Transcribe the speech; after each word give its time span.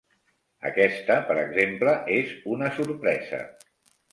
Aquesta, 0.69 1.17
per 1.27 1.35
exemple, 1.41 1.95
és 2.17 2.33
una 2.57 2.73
sorpresa. 2.79 3.47